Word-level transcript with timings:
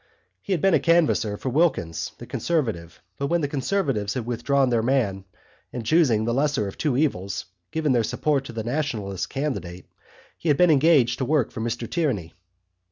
He 0.41 0.51
had 0.51 0.61
been 0.61 0.73
a 0.73 0.79
canvasser 0.79 1.37
for 1.37 1.49
Wilkins, 1.49 2.13
the 2.17 2.25
Conservative, 2.25 2.99
but 3.19 3.27
when 3.27 3.41
the 3.41 3.47
Conservatives 3.47 4.15
had 4.15 4.25
withdrawn 4.25 4.71
their 4.71 4.81
man 4.81 5.25
and, 5.71 5.85
choosing 5.85 6.25
the 6.25 6.33
lesser 6.33 6.67
of 6.67 6.75
two 6.75 6.97
evils, 6.97 7.45
given 7.69 7.91
their 7.91 8.01
support 8.01 8.43
to 8.45 8.51
the 8.51 8.63
Nationalist 8.63 9.29
candidate, 9.29 9.85
he 10.39 10.49
had 10.49 10.57
been 10.57 10.71
engaged 10.71 11.19
to 11.19 11.25
work 11.25 11.51
for 11.51 11.61
Mr 11.61 11.87
Tierney. 11.87 12.33